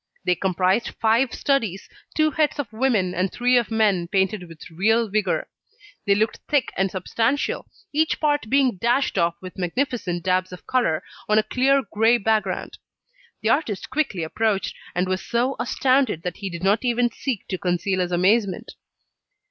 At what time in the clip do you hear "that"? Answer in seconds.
16.23-16.37